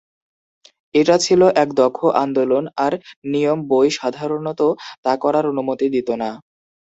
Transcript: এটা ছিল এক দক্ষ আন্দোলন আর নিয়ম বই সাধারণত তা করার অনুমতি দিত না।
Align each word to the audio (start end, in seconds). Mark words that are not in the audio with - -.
এটা 0.95 1.15
ছিল 1.25 1.41
এক 1.55 1.69
দক্ষ 1.79 1.99
আন্দোলন 2.23 2.63
আর 2.85 2.93
নিয়ম 3.31 3.59
বই 3.71 3.87
সাধারণত 3.99 4.61
তা 5.05 5.13
করার 5.23 5.45
অনুমতি 5.51 5.87
দিত 5.95 6.09
না। 6.21 6.29